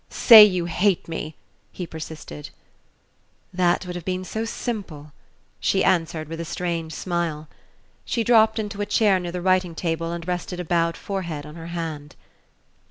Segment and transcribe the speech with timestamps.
[0.09, 1.35] "Say you hate me!"
[1.71, 2.49] he persisted.
[3.53, 5.11] "That would have been so simple,"
[5.59, 7.47] she answered with a strange smile.
[8.03, 11.53] She dropped into a chair near the writing table and rested a bowed forehead on
[11.53, 12.15] her hand.